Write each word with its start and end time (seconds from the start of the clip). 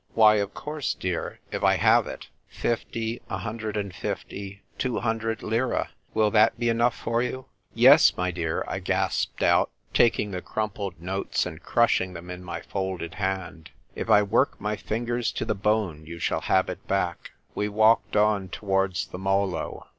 "Why, 0.15 0.37
of 0.37 0.55
course, 0.55 0.95
dear, 0.95 1.41
if 1.51 1.63
I 1.63 1.75
have 1.75 2.07
it. 2.07 2.29
Fifty, 2.47 3.21
a 3.29 3.37
hundred 3.37 3.77
and 3.77 3.93
fifty, 3.93 4.63
two 4.79 5.01
hundred 5.01 5.43
lire; 5.43 5.89
will 6.15 6.31
that 6.31 6.57
be 6.57 6.69
enough 6.69 6.95
for 6.97 7.21
you?" 7.21 7.45
"Yes, 7.75 8.17
my 8.17 8.31
child," 8.31 8.63
I 8.67 8.79
gasped 8.79 9.43
out, 9.43 9.69
taking 9.93 10.31
the 10.31 10.41
crumpled 10.41 10.99
notes 10.99 11.45
and 11.45 11.61
crushing 11.61 12.13
them 12.13 12.31
in 12.31 12.43
my 12.43 12.61
folded 12.61 13.13
hand." 13.13 13.69
If 13.95 14.09
I 14.09 14.23
work 14.23 14.59
my 14.59 14.75
fingers 14.75 15.31
to 15.33 15.45
the 15.45 15.53
bone 15.53 16.07
you 16.07 16.17
shall 16.17 16.41
have 16.41 16.67
it 16.67 16.87
back." 16.87 17.33
We 17.53 17.69
walked 17.69 18.15
on 18.15 18.49
towards 18.49 19.05
the 19.09 19.19
Molo. 19.19 19.85